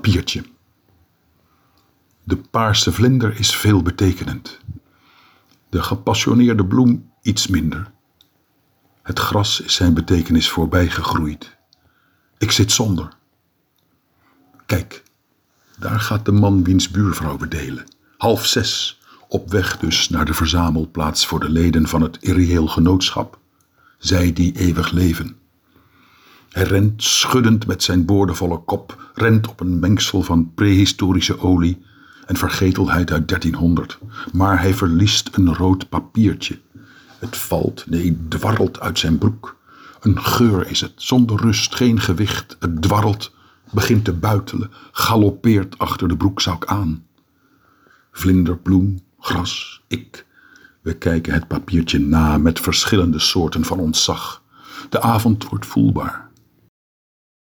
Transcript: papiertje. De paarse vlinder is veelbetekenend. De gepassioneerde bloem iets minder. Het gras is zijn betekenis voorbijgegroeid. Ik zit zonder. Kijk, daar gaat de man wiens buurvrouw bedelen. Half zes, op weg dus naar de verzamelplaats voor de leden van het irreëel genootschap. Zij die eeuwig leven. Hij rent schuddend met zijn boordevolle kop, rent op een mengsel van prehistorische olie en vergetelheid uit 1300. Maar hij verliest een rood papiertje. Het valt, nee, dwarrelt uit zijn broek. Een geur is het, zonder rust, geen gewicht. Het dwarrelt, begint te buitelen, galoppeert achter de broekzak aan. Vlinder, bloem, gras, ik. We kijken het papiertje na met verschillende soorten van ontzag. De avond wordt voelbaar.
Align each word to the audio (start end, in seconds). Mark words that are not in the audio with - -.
papiertje. 0.00 0.42
De 2.24 2.36
paarse 2.36 2.92
vlinder 2.92 3.38
is 3.38 3.56
veelbetekenend. 3.56 4.58
De 5.68 5.82
gepassioneerde 5.82 6.66
bloem 6.66 7.10
iets 7.22 7.46
minder. 7.46 7.90
Het 9.02 9.18
gras 9.18 9.60
is 9.60 9.74
zijn 9.74 9.94
betekenis 9.94 10.48
voorbijgegroeid. 10.48 11.56
Ik 12.38 12.50
zit 12.50 12.72
zonder. 12.72 13.08
Kijk, 14.66 15.02
daar 15.78 16.00
gaat 16.00 16.24
de 16.24 16.32
man 16.32 16.64
wiens 16.64 16.90
buurvrouw 16.90 17.36
bedelen. 17.36 17.84
Half 18.16 18.46
zes, 18.46 19.00
op 19.28 19.50
weg 19.50 19.78
dus 19.78 20.08
naar 20.08 20.24
de 20.24 20.34
verzamelplaats 20.34 21.26
voor 21.26 21.40
de 21.40 21.50
leden 21.50 21.88
van 21.88 22.02
het 22.02 22.16
irreëel 22.20 22.66
genootschap. 22.66 23.38
Zij 23.98 24.32
die 24.32 24.56
eeuwig 24.56 24.90
leven. 24.90 25.39
Hij 26.50 26.62
rent 26.62 27.02
schuddend 27.02 27.66
met 27.66 27.82
zijn 27.82 28.04
boordevolle 28.04 28.58
kop, 28.58 29.10
rent 29.14 29.48
op 29.48 29.60
een 29.60 29.78
mengsel 29.78 30.22
van 30.22 30.54
prehistorische 30.54 31.40
olie 31.40 31.82
en 32.26 32.36
vergetelheid 32.36 33.12
uit 33.12 33.28
1300. 33.28 33.98
Maar 34.32 34.60
hij 34.60 34.74
verliest 34.74 35.28
een 35.32 35.54
rood 35.54 35.88
papiertje. 35.88 36.58
Het 37.18 37.36
valt, 37.36 37.84
nee, 37.86 38.18
dwarrelt 38.28 38.80
uit 38.80 38.98
zijn 38.98 39.18
broek. 39.18 39.56
Een 40.00 40.22
geur 40.22 40.70
is 40.70 40.80
het, 40.80 40.92
zonder 40.96 41.40
rust, 41.40 41.74
geen 41.74 42.00
gewicht. 42.00 42.56
Het 42.58 42.82
dwarrelt, 42.82 43.32
begint 43.72 44.04
te 44.04 44.12
buitelen, 44.12 44.70
galoppeert 44.92 45.78
achter 45.78 46.08
de 46.08 46.16
broekzak 46.16 46.66
aan. 46.66 47.04
Vlinder, 48.12 48.56
bloem, 48.56 48.98
gras, 49.18 49.82
ik. 49.86 50.26
We 50.80 50.94
kijken 50.94 51.32
het 51.32 51.48
papiertje 51.48 51.98
na 51.98 52.38
met 52.38 52.60
verschillende 52.60 53.18
soorten 53.18 53.64
van 53.64 53.78
ontzag. 53.78 54.42
De 54.88 55.00
avond 55.00 55.48
wordt 55.48 55.66
voelbaar. 55.66 56.29